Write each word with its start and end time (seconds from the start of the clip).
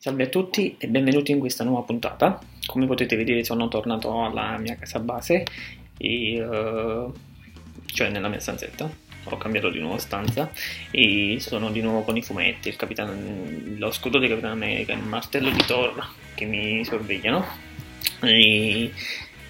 Salve 0.00 0.26
a 0.26 0.28
tutti 0.28 0.76
e 0.78 0.86
benvenuti 0.86 1.32
in 1.32 1.40
questa 1.40 1.64
nuova 1.64 1.82
puntata. 1.82 2.38
Come 2.66 2.86
potete 2.86 3.16
vedere 3.16 3.42
sono 3.42 3.66
tornato 3.66 4.22
alla 4.22 4.56
mia 4.56 4.76
casa 4.76 5.00
base, 5.00 5.44
e, 5.96 6.40
uh, 6.40 7.12
cioè 7.86 8.08
nella 8.08 8.28
mia 8.28 8.38
stanzetta. 8.38 8.88
Ho 9.24 9.36
cambiato 9.38 9.70
di 9.70 9.80
nuovo 9.80 9.98
stanza 9.98 10.52
e 10.92 11.38
sono 11.40 11.72
di 11.72 11.80
nuovo 11.80 12.02
con 12.02 12.16
i 12.16 12.22
fumetti, 12.22 12.76
Capitano, 12.76 13.12
lo 13.76 13.90
scudo 13.90 14.20
di 14.20 14.28
Capitano 14.28 14.52
America, 14.52 14.92
il 14.92 15.02
martello 15.02 15.50
di 15.50 15.64
Thor 15.66 15.92
che 16.36 16.44
mi 16.44 16.84
sorvegliano. 16.84 17.44
E 18.22 18.92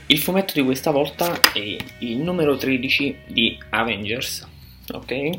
il 0.07 0.19
fumetto 0.19 0.55
di 0.55 0.63
questa 0.63 0.91
volta 0.91 1.39
è 1.53 1.77
il 1.99 2.17
numero 2.17 2.57
13 2.57 3.17
di 3.27 3.59
Avengers. 3.69 4.49
Ok? 4.95 5.31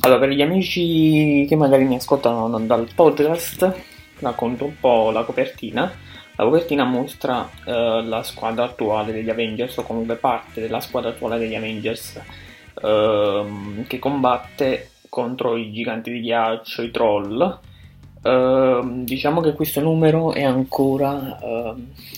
Allora, 0.00 0.18
per 0.18 0.30
gli 0.30 0.42
amici 0.42 1.46
che 1.48 1.54
magari 1.54 1.84
mi 1.84 1.94
ascoltano 1.94 2.58
dal 2.58 2.88
podcast, 2.92 3.89
racconto 4.20 4.64
un 4.64 4.78
po' 4.78 5.10
la 5.10 5.24
copertina. 5.24 5.92
La 6.36 6.44
copertina 6.44 6.84
mostra 6.84 7.40
uh, 7.64 8.02
la 8.02 8.22
squadra 8.22 8.64
attuale 8.64 9.12
degli 9.12 9.28
Avengers, 9.28 9.76
o 9.76 9.82
comunque 9.82 10.16
parte 10.16 10.60
della 10.60 10.80
squadra 10.80 11.10
attuale 11.10 11.38
degli 11.38 11.54
Avengers, 11.54 12.20
uh, 12.82 13.84
che 13.86 13.98
combatte 13.98 14.90
contro 15.08 15.56
i 15.56 15.72
giganti 15.72 16.10
di 16.10 16.20
ghiaccio, 16.20 16.82
i 16.82 16.90
troll. 16.90 17.58
Uh, 18.22 19.02
diciamo 19.04 19.40
che 19.40 19.52
questo 19.52 19.80
numero 19.80 20.32
è 20.32 20.42
ancora 20.42 21.38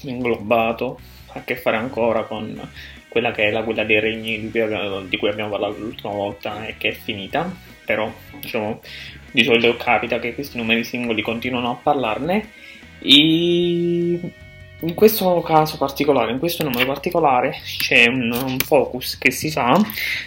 inglobato, 0.02 0.98
ha 1.32 1.38
a 1.38 1.44
che 1.44 1.56
fare 1.56 1.76
ancora 1.76 2.24
con 2.24 2.60
quella 3.08 3.30
che 3.30 3.44
è 3.44 3.50
la 3.50 3.62
guida 3.62 3.84
dei 3.84 4.00
regni 4.00 4.50
di 4.50 5.16
cui 5.18 5.28
abbiamo 5.28 5.50
parlato 5.50 5.78
l'ultima 5.78 6.12
volta 6.12 6.66
e 6.66 6.76
che 6.78 6.88
è 6.88 6.92
finita, 6.92 7.54
però 7.84 8.12
diciamo 8.40 8.80
di 9.30 9.44
solito 9.44 9.76
capita 9.76 10.18
che 10.18 10.34
questi 10.34 10.56
numeri 10.56 10.84
singoli 10.84 11.22
continuano 11.22 11.70
a 11.70 11.74
parlarne 11.74 12.50
e 13.00 14.20
in 14.84 14.94
questo 14.94 15.40
caso 15.42 15.76
particolare, 15.76 16.32
in 16.32 16.38
questo 16.38 16.64
numero 16.64 16.86
particolare, 16.86 17.54
c'è 17.78 18.06
un, 18.06 18.32
un, 18.32 18.58
focus 18.58 19.16
che 19.16 19.30
si 19.30 19.50
fa 19.50 19.80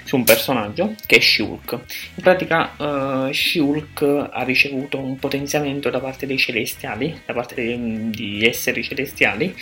su 0.03 0.15
un 0.15 0.23
personaggio 0.23 0.95
che 1.05 1.17
è 1.17 1.19
Shulk. 1.19 1.71
In 2.15 2.23
pratica, 2.23 2.73
uh, 2.77 3.33
Shulk 3.33 4.29
ha 4.31 4.43
ricevuto 4.43 4.97
un 4.97 5.17
potenziamento 5.17 5.89
da 5.89 5.99
parte 5.99 6.25
dei 6.25 6.37
celestiali, 6.37 7.21
da 7.25 7.33
parte 7.33 7.55
di, 7.55 8.09
di 8.11 8.45
esseri 8.45 8.81
celestiali, 8.81 9.53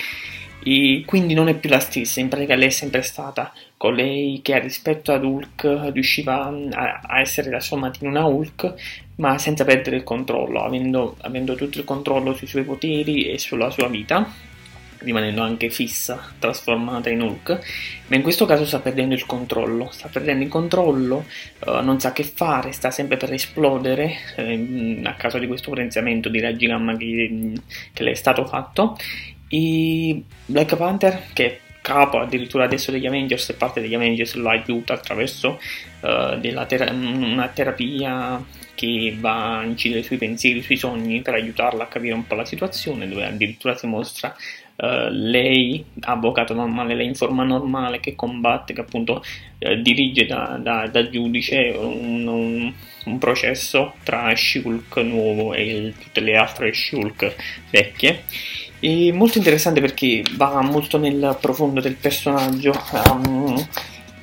e 0.64 1.04
quindi 1.06 1.34
non 1.34 1.48
è 1.50 1.56
più 1.56 1.70
la 1.70 1.80
stessa, 1.80 2.20
in 2.20 2.30
pratica 2.30 2.56
lei 2.56 2.68
è 2.68 2.72
sempre 2.72 3.02
stata 3.02 3.54
colei 3.78 4.40
che 4.42 4.60
rispetto 4.60 5.12
ad 5.12 5.24
Hulk 5.24 5.92
riusciva 5.92 6.46
a, 6.46 7.02
a 7.04 7.20
essere 7.20 7.50
trasformata 7.50 8.00
in 8.02 8.10
una 8.10 8.26
Hulk 8.26 8.74
ma 9.16 9.38
senza 9.38 9.64
perdere 9.66 9.98
il 9.98 10.04
controllo, 10.04 10.64
avendo, 10.64 11.18
avendo 11.22 11.56
tutto 11.56 11.78
il 11.78 11.84
controllo 11.84 12.34
sui 12.34 12.48
suoi 12.48 12.64
poteri 12.64 13.30
e 13.30 13.38
sulla 13.38 13.70
sua 13.70 13.88
vita 13.88 14.52
rimanendo 15.04 15.42
anche 15.42 15.70
fissa, 15.70 16.34
trasformata 16.40 17.10
in 17.10 17.22
Hulk, 17.22 17.60
ma 18.08 18.16
in 18.16 18.22
questo 18.22 18.46
caso 18.46 18.66
sta 18.66 18.80
perdendo 18.80 19.14
il 19.14 19.26
controllo, 19.26 19.90
sta 19.92 20.10
perdendo 20.10 20.44
il 20.44 20.50
controllo, 20.50 21.26
uh, 21.66 21.82
non 21.82 22.00
sa 22.00 22.12
che 22.14 22.24
fare, 22.24 22.72
sta 22.72 22.92
sempre 22.92 23.18
per 23.18 23.32
esplodere 23.32 24.16
eh, 24.36 25.00
a 25.04 25.14
causa 25.14 25.40
di 25.40 25.48
questo 25.48 25.70
potenziamento 25.70 26.30
di 26.30 26.40
raggi 26.40 26.68
gamma 26.68 26.98
che, 26.98 27.54
che 27.94 28.04
le 28.04 28.12
è 28.12 28.16
stato 28.16 28.46
fatto. 28.46 28.98
E 29.48 30.24
Black 30.46 30.76
Panther, 30.76 31.24
che 31.34 31.46
è 31.46 31.60
capo 31.82 32.18
addirittura 32.20 32.64
adesso 32.64 32.92
degli 32.92 33.06
Avengers 33.06 33.50
e 33.50 33.54
parte 33.54 33.82
degli 33.82 33.94
Avengers, 33.94 34.34
lo 34.36 34.50
aiuta 34.50 34.94
attraverso 34.94 35.60
uh, 36.02 36.40
ter- 36.40 36.92
una 36.92 37.48
terapia 37.50 38.42
che 38.74 39.16
va 39.20 39.60
a 39.60 39.64
incidere 39.64 40.02
sui 40.02 40.18
pensieri, 40.18 40.62
sui 40.62 40.78
sogni 40.78 41.22
per 41.22 41.36
aiutarla 41.36 41.84
a 41.84 41.88
capire 41.88 42.14
un 42.14 42.26
po' 42.26 42.36
la 42.36 42.46
situazione, 42.46 43.08
dove 43.08 43.26
addirittura 43.26 43.76
si 43.76 43.86
mostra 43.86 44.36
uh, 44.76 45.10
lei, 45.10 45.84
avvocato 46.02 46.54
normale, 46.54 46.96
lei 46.96 47.08
in 47.08 47.16
forma 47.16 47.44
normale, 47.44 48.00
che 48.00 48.16
combatte, 48.16 48.74
che 48.74 48.82
appunto 48.82 49.24
uh, 49.60 49.76
dirige 49.82 50.26
da, 50.26 50.60
da, 50.62 50.88
da 50.88 51.10
giudice 51.10 51.76
un, 51.78 52.28
un, 52.28 52.74
un, 53.06 53.18
processo 53.18 53.94
tra 54.04 54.34
Shulk 54.36 54.98
nuovo 54.98 55.54
e 55.54 55.66
il, 55.66 55.94
tutte 55.98 56.22
le 56.22 56.36
altre 56.36 56.74
Shulk 56.74 57.36
vecchie 57.70 58.24
è 58.84 59.12
molto 59.12 59.38
interessante 59.38 59.80
perché 59.80 60.24
va 60.36 60.62
molto 60.62 60.98
nel 60.98 61.38
profondo 61.40 61.80
del 61.80 61.96
personaggio. 61.96 62.74
Um, 63.10 63.56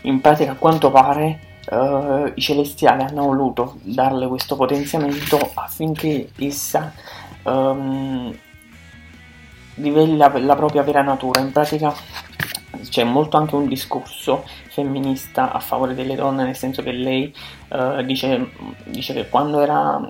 in 0.03 0.20
pratica, 0.20 0.53
a 0.53 0.56
quanto 0.56 0.91
pare, 0.91 1.38
uh, 1.70 2.30
i 2.34 2.41
celestiali 2.41 3.03
hanno 3.03 3.22
voluto 3.22 3.78
darle 3.82 4.26
questo 4.26 4.56
potenziamento 4.56 5.38
affinché 5.54 6.28
essa 6.38 6.92
um, 7.44 8.36
riveli 9.80 10.16
la, 10.16 10.30
propria 10.30 10.82
vera 10.82 11.02
natura. 11.02 11.41
In 11.41 11.52
pratica 11.52 11.92
c'è 12.88 13.04
molto 13.04 13.36
anche 13.36 13.54
un 13.54 13.66
discorso 13.66 14.44
femminista 14.68 15.52
a 15.52 15.60
favore 15.60 15.94
delle 15.94 16.14
donne, 16.14 16.44
nel 16.44 16.56
senso 16.56 16.82
che 16.82 16.92
lei 16.92 17.34
uh, 17.68 18.02
dice, 18.02 18.50
dice, 18.84 19.12
che 19.12 19.28
quando 19.28 19.60
era 19.60 20.00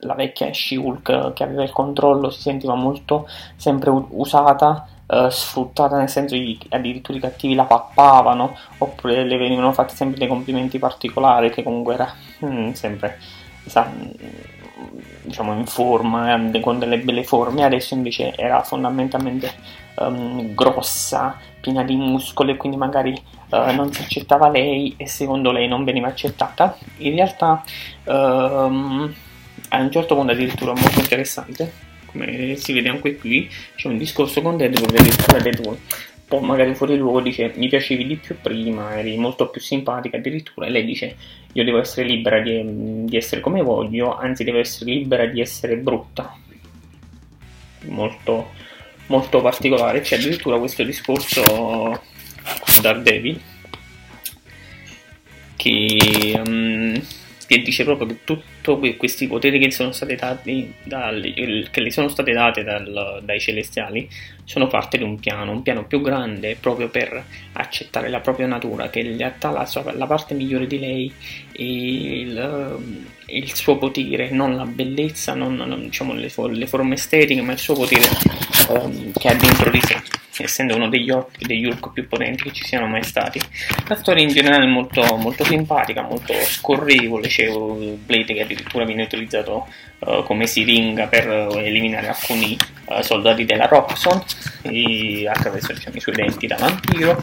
la 0.00 0.14
vecchia 0.14 0.50
She-Hulk 0.50 1.32
che 1.32 1.42
aveva 1.42 1.62
il 1.62 1.72
controllo 1.72 2.30
si 2.30 2.42
sentiva 2.42 2.74
molto 2.74 3.28
sempre 3.56 3.90
usata, 3.90 4.86
eh, 5.06 5.28
sfruttata 5.30 5.96
nel 5.96 6.08
senso 6.08 6.34
che 6.34 6.58
addirittura 6.70 7.18
i 7.18 7.20
cattivi 7.20 7.54
la 7.54 7.64
pappavano 7.64 8.56
oppure 8.78 9.24
le 9.24 9.36
venivano 9.36 9.72
fatti 9.72 9.94
sempre 9.94 10.18
dei 10.18 10.28
complimenti 10.28 10.78
particolari 10.78 11.50
che 11.50 11.62
comunque 11.62 11.94
era 11.94 12.12
mm, 12.44 12.72
sempre 12.72 13.18
sa, 13.66 13.90
diciamo 15.22 15.54
in 15.54 15.66
forma, 15.66 16.50
eh, 16.52 16.60
con 16.60 16.78
delle 16.78 16.98
belle 16.98 17.24
forme, 17.24 17.64
adesso 17.64 17.94
invece 17.94 18.34
era 18.36 18.62
fondamentalmente 18.62 19.52
um, 19.96 20.54
grossa, 20.54 21.38
piena 21.60 21.82
di 21.82 21.96
muscoli 21.96 22.56
quindi 22.56 22.76
magari 22.76 23.10
uh, 23.50 23.72
non 23.74 23.92
si 23.92 24.02
accettava 24.02 24.48
lei 24.48 24.94
e 24.96 25.08
secondo 25.08 25.50
lei 25.50 25.68
non 25.68 25.84
veniva 25.84 26.08
accettata. 26.08 26.76
In 26.98 27.14
realtà 27.14 27.64
um, 28.04 29.12
a 29.68 29.80
un 29.80 29.90
certo 29.90 30.14
punto 30.14 30.32
addirittura 30.32 30.72
molto 30.72 31.00
interessante, 31.00 31.72
come 32.06 32.56
si 32.56 32.72
vede 32.72 32.88
anche 32.88 33.16
qui, 33.16 33.48
c'è 33.74 33.88
un 33.88 33.98
discorso 33.98 34.42
con 34.42 34.56
Deadpool 34.56 34.90
che 34.90 34.98
addirittura 34.98 35.38
Deadpool 35.38 35.78
poi 36.26 36.40
magari 36.40 36.74
fuori 36.74 36.96
luogo 36.96 37.20
dice 37.20 37.52
mi 37.56 37.68
piacevi 37.68 38.04
di 38.04 38.16
più 38.16 38.36
prima, 38.40 38.98
eri 38.98 39.16
molto 39.16 39.48
più 39.48 39.60
simpatica 39.60 40.16
addirittura 40.16 40.66
e 40.66 40.70
lei 40.70 40.84
dice 40.84 41.16
io 41.52 41.64
devo 41.64 41.78
essere 41.78 42.06
libera 42.06 42.40
di, 42.40 43.04
di 43.04 43.16
essere 43.16 43.40
come 43.40 43.62
voglio, 43.62 44.16
anzi 44.16 44.44
devo 44.44 44.58
essere 44.58 44.90
libera 44.92 45.26
di 45.26 45.40
essere 45.40 45.76
brutta. 45.76 46.36
Molto, 47.88 48.50
molto 49.06 49.40
particolare. 49.40 50.00
C'è 50.00 50.16
addirittura 50.16 50.58
questo 50.58 50.82
discorso 50.82 51.42
con 51.42 52.80
Daredevil 52.82 53.40
che 55.56 56.42
um, 56.44 57.00
che 57.46 57.62
dice 57.62 57.84
proprio 57.84 58.08
che 58.08 58.18
tutti 58.24 58.96
questi 58.96 59.26
poteri 59.26 59.58
che, 59.58 59.70
sono 59.70 59.92
stati 59.92 60.14
dati 60.16 60.74
dal, 60.82 61.20
che 61.70 61.80
le 61.80 61.90
sono 61.90 62.08
state 62.08 62.32
date 62.32 62.64
dal, 62.64 63.20
dai 63.22 63.38
celestiali 63.38 64.08
sono 64.44 64.66
parte 64.66 64.98
di 64.98 65.04
un 65.04 65.18
piano, 65.18 65.52
un 65.52 65.62
piano 65.62 65.84
più 65.84 66.00
grande 66.00 66.56
proprio 66.58 66.88
per 66.88 67.24
accettare 67.52 68.08
la 68.08 68.20
propria 68.20 68.46
natura, 68.46 68.90
che 68.90 69.00
in 69.00 69.16
realtà 69.16 69.50
la, 69.50 69.66
sua, 69.66 69.92
la 69.92 70.06
parte 70.06 70.34
migliore 70.34 70.66
di 70.66 70.78
lei 70.78 71.12
è 71.52 71.62
il, 71.62 72.78
il, 73.26 73.54
suo 73.54 73.76
potere, 73.78 74.30
non 74.30 74.56
la 74.56 74.64
bellezza, 74.64 75.34
non, 75.34 75.54
non 75.54 75.82
diciamo, 75.82 76.12
le, 76.14 76.30
le, 76.50 76.66
forme 76.66 76.94
estetiche, 76.94 77.42
ma 77.42 77.52
il 77.52 77.58
suo 77.58 77.74
potere 77.74 78.06
um, 78.68 79.12
che 79.12 79.28
ha 79.28 79.34
dentro 79.34 79.70
di 79.70 79.80
sé 79.80 80.24
essendo 80.42 80.74
uno 80.76 80.88
degli 80.88 81.10
orc, 81.10 81.44
degli 81.44 81.66
Hulk 81.66 81.92
più 81.92 82.08
potenti 82.08 82.44
che 82.44 82.52
ci 82.52 82.64
siano 82.64 82.86
mai 82.86 83.02
stati. 83.02 83.40
La 83.88 83.96
storia 83.96 84.22
in 84.22 84.28
generale 84.28 84.64
è 84.64 84.68
molto, 84.68 85.02
molto 85.16 85.44
simpatica, 85.44 86.02
molto 86.02 86.32
scorrevole, 86.32 87.28
c'è 87.28 87.48
Blade 87.48 88.34
che 88.34 88.42
addirittura 88.42 88.84
viene 88.84 89.04
utilizzato 89.04 89.66
uh, 90.00 90.22
come 90.24 90.46
siringa 90.46 91.06
per 91.06 91.28
eliminare 91.28 92.08
alcuni 92.08 92.56
uh, 92.86 93.00
soldati 93.02 93.44
della 93.44 93.66
Roxxon 93.66 94.22
attraverso 95.28 95.72
diciamo, 95.72 95.96
i 95.96 96.00
suoi 96.00 96.14
denti 96.14 96.46
da 96.46 96.56
vampiro. 96.56 97.20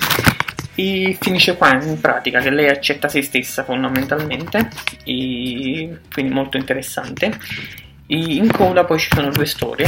E 0.76 1.16
finisce 1.22 1.56
qua 1.56 1.74
in 1.74 2.02
pratica 2.02 2.40
che 2.40 2.50
lei 2.50 2.68
accetta 2.68 3.08
se 3.08 3.22
stessa 3.22 3.64
fondamentalmente, 3.64 4.70
quindi 5.04 6.34
molto 6.34 6.58
interessante. 6.58 7.38
E 8.08 8.18
in 8.18 8.52
coda 8.52 8.84
poi 8.84 9.00
ci 9.00 9.10
sono 9.14 9.30
due 9.30 9.46
storie 9.46 9.88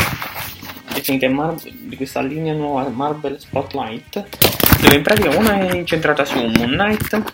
definite 1.05 1.27
Mar- 1.27 1.61
di 1.61 1.95
questa 1.95 2.21
linea 2.21 2.53
nuova 2.53 2.89
Marvel 2.89 3.39
Spotlight, 3.39 4.27
dove 4.81 4.95
in 4.95 5.03
pratica 5.03 5.37
una 5.37 5.59
è 5.59 5.75
incentrata 5.75 6.25
su 6.25 6.39
Moon 6.39 6.71
Knight, 6.71 7.33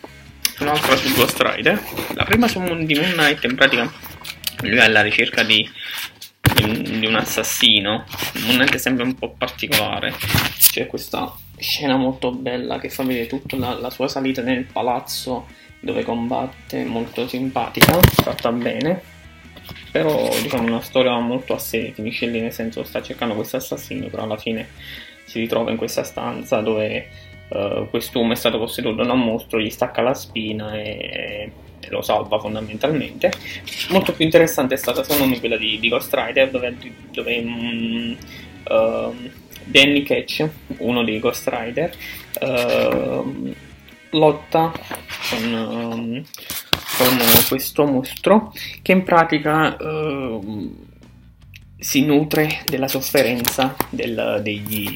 un'altra 0.59 0.97
su 0.97 1.13
Ghost 1.13 1.41
Rider. 1.41 1.81
La 2.13 2.25
prima 2.25 2.49
su 2.49 2.59
Moon, 2.59 2.85
di 2.85 2.95
Moon 2.95 3.11
Knight 3.11 3.45
in 3.45 3.55
pratica 3.55 3.89
lui 4.63 4.75
è 4.75 4.81
alla 4.81 5.01
ricerca 5.01 5.43
di, 5.43 5.67
di, 6.53 6.99
di 6.99 7.05
un 7.05 7.15
assassino. 7.15 8.03
Moon 8.43 8.55
Knight 8.55 8.73
è 8.73 8.77
sempre 8.77 9.05
un 9.05 9.15
po' 9.15 9.33
particolare, 9.37 10.13
c'è 10.59 10.85
questa 10.87 11.33
scena 11.57 11.95
molto 11.95 12.31
bella 12.31 12.77
che 12.77 12.89
fa 12.89 13.03
vedere 13.03 13.27
tutta 13.27 13.55
la, 13.55 13.79
la 13.79 13.89
sua 13.89 14.09
salita 14.09 14.41
nel 14.41 14.65
palazzo 14.65 15.47
dove 15.79 16.03
combatte, 16.03 16.83
molto 16.83 17.25
simpatica, 17.27 17.97
fatta 18.01 18.51
bene 18.51 19.19
però 19.91 20.29
diciamo 20.41 20.67
una 20.67 20.81
storia 20.81 21.17
molto 21.19 21.53
a 21.53 21.59
sé, 21.59 21.91
finisce 21.93 22.25
lì 22.25 22.39
nel 22.39 22.53
senso 22.53 22.83
sta 22.83 23.01
cercando 23.01 23.35
questo 23.35 23.57
assassino, 23.57 24.07
però 24.07 24.23
alla 24.23 24.37
fine 24.37 24.69
si 25.25 25.39
ritrova 25.39 25.71
in 25.71 25.77
questa 25.77 26.03
stanza 26.03 26.61
dove 26.61 27.07
uh, 27.49 27.89
quest'uomo 27.89 28.31
è 28.31 28.35
stato 28.35 28.57
posseduto 28.57 29.03
da 29.03 29.13
un 29.13 29.23
mostro, 29.23 29.59
gli 29.59 29.69
stacca 29.69 30.01
la 30.01 30.13
spina 30.13 30.73
e, 30.73 31.51
e, 31.79 31.89
lo 31.89 32.01
salva 32.01 32.39
fondamentalmente. 32.39 33.31
Molto 33.89 34.13
più 34.13 34.23
interessante 34.23 34.75
è 34.75 34.77
stata 34.77 35.03
secondo 35.03 35.25
me 35.25 35.39
quella 35.39 35.57
di, 35.57 35.77
di 35.79 35.89
Ghost 35.89 36.13
Rider 36.13 36.49
dove, 36.49 36.77
dove 37.11 37.37
um, 37.37 38.17
uh, 38.69 39.29
Danny 39.65 40.03
Catch, 40.03 40.47
uno 40.77 41.03
dei 41.03 41.19
Ghost 41.19 41.49
Rider, 41.51 41.95
uh, 42.41 43.53
lotta 44.11 44.71
con, 45.31 45.53
um, 45.53 46.23
con, 46.97 47.17
questo 47.47 47.85
mostro 47.85 48.53
che 48.81 48.91
in 48.91 49.03
pratica 49.03 49.75
uh, 49.79 50.89
si 51.77 52.05
nutre 52.05 52.61
della 52.65 52.87
sofferenza 52.87 53.75
del, 53.89 54.39
degli, 54.43 54.87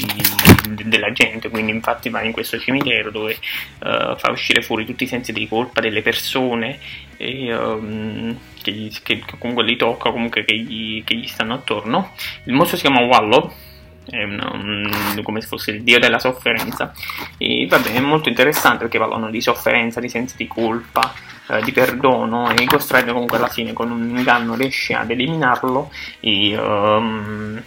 della 0.84 1.12
gente, 1.12 1.50
quindi 1.50 1.72
infatti 1.72 2.10
va 2.10 2.22
in 2.22 2.32
questo 2.32 2.60
cimitero 2.60 3.10
dove 3.10 3.34
uh, 3.80 4.16
fa 4.18 4.30
uscire 4.30 4.62
fuori 4.62 4.86
tutti 4.86 5.06
i 5.06 5.08
sensi 5.08 5.34
di 5.34 5.48
colpa 5.48 5.82
delle 5.82 6.04
persone 6.04 6.78
e, 7.18 7.56
um, 7.56 8.38
che, 8.62 8.72
gli, 8.72 8.92
che, 9.02 9.24
comunque 9.40 9.64
li 9.64 9.78
tocca, 9.78 10.12
comunque 10.12 10.46
che 10.46 10.56
gli, 10.56 11.04
che 11.04 11.16
gli 11.16 11.28
stanno 11.28 11.56
attorno. 11.56 12.12
Il 12.44 12.54
mostro 12.54 12.78
si 12.78 12.84
chiama 12.84 13.02
Wallow 13.02 13.52
una, 14.12 14.52
un, 14.54 15.22
come 15.24 15.42
se 15.42 15.48
fosse 15.48 15.72
il 15.72 15.84
dio 15.84 16.00
della 16.00 16.20
sofferenza. 16.20 16.94
E 17.38 17.66
vabbè, 17.70 17.94
è 17.94 18.00
molto 18.00 18.30
interessante 18.30 18.80
perché 18.80 19.00
parlano 19.00 19.30
di 19.30 19.42
sofferenza, 19.42 20.00
di 20.00 20.10
sensi 20.10 20.36
di 20.38 20.48
colpa, 20.48 21.14
eh, 21.48 21.62
di 21.62 21.72
perdono 21.72 22.50
e 22.50 22.56
Rider 22.56 23.14
comunque 23.14 23.38
alla 23.38 23.48
fine 23.48 23.74
con 23.74 23.92
un 23.92 24.18
inganno 24.18 24.56
riesce 24.56 24.94
ad 24.94 25.12
eliminarlo 25.12 25.92
e 26.20 26.58
um, 26.58 27.62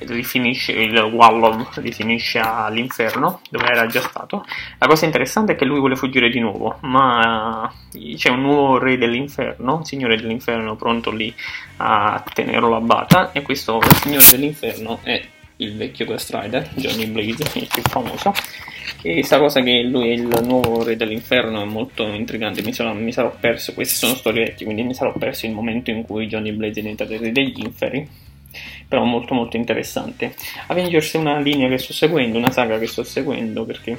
rifinisce 0.00 0.72
il 0.72 0.98
Wallow 0.98 1.66
rifinisce 1.76 2.38
all'inferno 2.38 3.40
dove 3.50 3.66
era 3.66 3.86
già 3.86 4.00
stato. 4.00 4.44
La 4.78 4.86
cosa 4.86 5.04
interessante 5.04 5.52
è 5.52 5.56
che 5.56 5.64
lui 5.64 5.78
vuole 5.78 5.96
fuggire 5.96 6.28
di 6.28 6.40
nuovo, 6.40 6.78
ma 6.80 7.72
c'è 8.16 8.30
un 8.30 8.42
nuovo 8.42 8.78
re 8.78 8.98
dell'inferno, 8.98 9.76
un 9.76 9.84
signore 9.84 10.16
dell'inferno 10.16 10.76
pronto 10.76 11.10
lì 11.10 11.34
a 11.78 12.22
tenerlo 12.32 12.76
a 12.76 12.80
bata 12.80 13.32
e 13.32 13.42
questo 13.42 13.80
signore 14.02 14.26
dell'inferno 14.30 15.00
è 15.02 15.22
il 15.56 15.76
vecchio 15.76 16.06
Ghost 16.06 16.34
Rider, 16.34 16.68
Johnny 16.74 17.06
Blaze, 17.06 17.42
il 17.58 17.68
più 17.72 17.82
famoso. 17.82 18.32
E 19.02 19.12
questa 19.14 19.38
cosa 19.38 19.60
che 19.60 19.82
lui 19.82 20.08
è 20.08 20.12
il 20.12 20.40
nuovo 20.44 20.82
re 20.82 20.96
dell'inferno 20.96 21.60
è 21.60 21.64
molto 21.64 22.06
intrigante. 22.06 22.62
Mi, 22.62 22.72
sono, 22.72 22.94
mi 22.94 23.12
sarò 23.12 23.34
perso, 23.38 23.74
questi 23.74 23.94
sono 23.94 24.14
storie 24.14 24.44
vecchie, 24.44 24.64
quindi 24.64 24.82
mi 24.82 24.94
sarò 24.94 25.12
perso 25.12 25.46
il 25.46 25.52
momento 25.52 25.90
in 25.90 26.02
cui 26.02 26.26
Johnny 26.26 26.52
Blaze 26.52 26.80
è 26.80 26.82
diventato 26.82 27.12
il 27.12 27.20
re 27.20 27.32
degli 27.32 27.60
inferi. 27.62 28.08
Però 28.86 29.04
molto 29.04 29.34
molto 29.34 29.56
interessante. 29.56 30.34
Avengers 30.68 31.14
è 31.14 31.18
una 31.18 31.38
linea 31.38 31.68
che 31.68 31.78
sto 31.78 31.92
seguendo, 31.92 32.38
una 32.38 32.52
saga 32.52 32.78
che 32.78 32.86
sto 32.86 33.02
seguendo 33.02 33.64
perché 33.64 33.98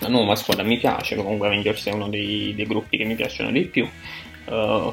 la 0.00 0.08
nuova 0.08 0.34
squadra 0.34 0.64
mi 0.64 0.76
piace. 0.76 1.14
Comunque 1.16 1.46
Avengers 1.46 1.86
è 1.86 1.92
uno 1.92 2.08
dei, 2.08 2.52
dei 2.54 2.66
gruppi 2.66 2.96
che 2.96 3.04
mi 3.04 3.14
piacciono 3.14 3.50
di 3.50 3.62
più. 3.62 3.88
Uh, 4.46 4.92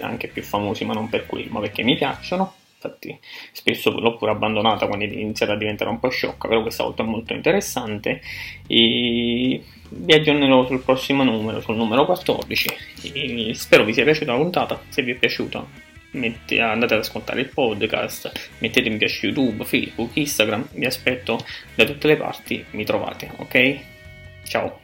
anche 0.00 0.28
più 0.28 0.42
famosi, 0.42 0.84
ma 0.84 0.94
non 0.94 1.08
per 1.08 1.26
quello, 1.26 1.50
ma 1.50 1.60
perché 1.60 1.82
mi 1.82 1.96
piacciono 1.96 2.54
infatti 2.82 3.18
spesso 3.52 3.90
l'ho 3.90 4.16
pure 4.16 4.30
abbandonata 4.30 4.86
quando 4.86 5.04
è 5.04 5.08
iniziata 5.08 5.52
a 5.52 5.56
diventare 5.56 5.90
un 5.90 5.98
po' 5.98 6.08
sciocca, 6.08 6.48
però 6.48 6.62
questa 6.62 6.82
volta 6.82 7.02
è 7.02 7.06
molto 7.06 7.34
interessante 7.34 8.22
e 8.66 9.62
vi 9.90 10.12
aggiornerò 10.14 10.66
sul 10.66 10.80
prossimo 10.80 11.22
numero, 11.22 11.60
sul 11.60 11.76
numero 11.76 12.06
14 12.06 12.68
e 13.12 13.54
spero 13.54 13.84
vi 13.84 13.92
sia 13.92 14.04
piaciuta 14.04 14.32
la 14.32 14.38
puntata, 14.38 14.80
se 14.88 15.02
vi 15.02 15.12
è 15.12 15.14
piaciuta 15.16 15.88
mette, 16.12 16.60
andate 16.60 16.94
ad 16.94 17.00
ascoltare 17.00 17.40
il 17.40 17.48
podcast, 17.48 18.50
mettete 18.58 18.88
mi 18.88 18.96
piace 18.96 19.26
YouTube, 19.26 19.64
Facebook, 19.64 20.16
Instagram, 20.16 20.68
vi 20.72 20.86
aspetto 20.86 21.38
da 21.74 21.84
tutte 21.84 22.08
le 22.08 22.16
parti, 22.16 22.64
mi 22.70 22.84
trovate, 22.84 23.30
ok? 23.36 23.78
Ciao! 24.44 24.79